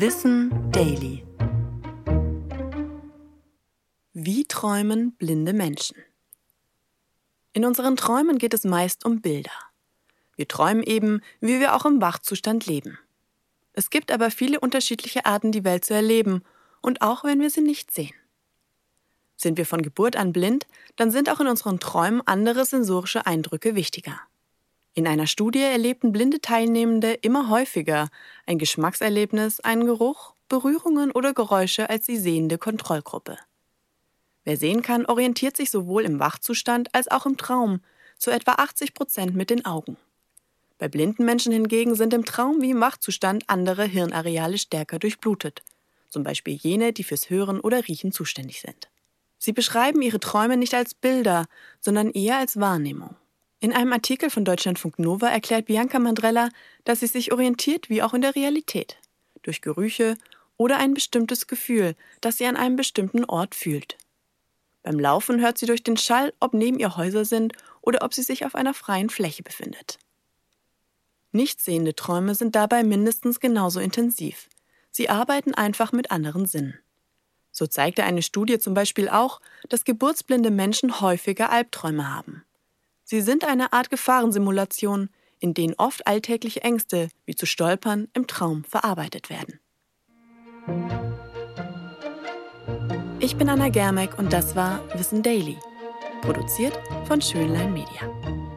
[0.00, 1.26] Wissen Daily.
[4.12, 5.96] Wie träumen blinde Menschen?
[7.52, 9.50] In unseren Träumen geht es meist um Bilder.
[10.36, 12.96] Wir träumen eben, wie wir auch im Wachzustand leben.
[13.72, 16.44] Es gibt aber viele unterschiedliche Arten, die Welt zu erleben,
[16.80, 18.14] und auch wenn wir sie nicht sehen.
[19.34, 23.74] Sind wir von Geburt an blind, dann sind auch in unseren Träumen andere sensorische Eindrücke
[23.74, 24.20] wichtiger.
[24.98, 28.08] In einer Studie erlebten blinde Teilnehmende immer häufiger
[28.46, 33.38] ein Geschmackserlebnis, einen Geruch, Berührungen oder Geräusche als die sehende Kontrollgruppe.
[34.42, 37.80] Wer sehen kann, orientiert sich sowohl im Wachzustand als auch im Traum,
[38.18, 39.98] zu etwa 80 Prozent mit den Augen.
[40.78, 45.62] Bei blinden Menschen hingegen sind im Traum wie im Wachzustand andere Hirnareale stärker durchblutet,
[46.08, 48.88] zum Beispiel jene, die fürs Hören oder Riechen zuständig sind.
[49.38, 51.46] Sie beschreiben ihre Träume nicht als Bilder,
[51.78, 53.14] sondern eher als Wahrnehmung.
[53.60, 56.50] In einem Artikel von Deutschlandfunk Nova erklärt Bianca Mandrella,
[56.84, 58.98] dass sie sich orientiert wie auch in der Realität,
[59.42, 60.16] durch Gerüche
[60.56, 63.96] oder ein bestimmtes Gefühl, das sie an einem bestimmten Ort fühlt.
[64.84, 68.22] Beim Laufen hört sie durch den Schall, ob neben ihr Häuser sind oder ob sie
[68.22, 69.98] sich auf einer freien Fläche befindet.
[71.32, 74.48] Nichtsehende Träume sind dabei mindestens genauso intensiv.
[74.90, 76.78] Sie arbeiten einfach mit anderen Sinnen.
[77.50, 82.44] So zeigte eine Studie zum Beispiel auch, dass geburtsblinde Menschen häufiger Albträume haben.
[83.10, 85.08] Sie sind eine Art Gefahrensimulation,
[85.40, 89.60] in denen oft alltägliche Ängste, wie zu stolpern, im Traum verarbeitet werden.
[93.18, 95.56] Ich bin Anna Germeck und das war Wissen Daily,
[96.20, 98.47] produziert von Schönlein Media.